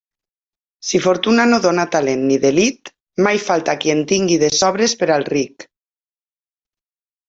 [0.87, 2.93] Si fortuna no dóna talent ni delit,
[3.29, 5.71] mai falta qui en tingui de sobres per al ric.